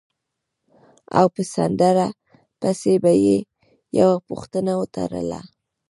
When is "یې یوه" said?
3.25-4.17